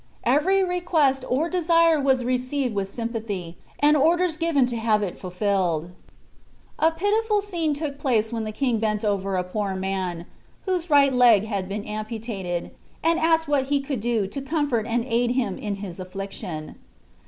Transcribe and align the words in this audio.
Every 0.25 0.63
request 0.63 1.23
or 1.29 1.47
desire 1.47 1.99
was 2.01 2.23
received 2.23 2.73
with 2.73 2.89
sympathy 2.89 3.59
and 3.79 3.95
orders 3.95 4.35
given 4.35 4.65
to 4.65 4.77
have 4.77 5.03
it 5.03 5.19
fulfilled. 5.19 5.91
A 6.79 6.89
pitiful 6.89 7.39
scene 7.39 7.75
took 7.75 7.99
place 7.99 8.33
when 8.33 8.43
the 8.43 8.51
King 8.51 8.79
bent 8.79 9.05
over 9.05 9.35
a 9.37 9.43
poor 9.43 9.75
man, 9.75 10.25
whose 10.65 10.89
right 10.89 11.13
leg 11.13 11.45
had 11.45 11.69
been 11.69 11.85
amputated, 11.85 12.71
and 13.03 13.19
asked 13.19 13.47
what 13.47 13.65
he 13.65 13.79
could 13.79 14.01
do 14.01 14.25
to 14.25 14.41
comfort 14.41 14.87
and 14.87 15.05
aid 15.05 15.33
him 15.35 15.55
in 15.59 15.75
his 15.75 15.99
affliction. 15.99 16.77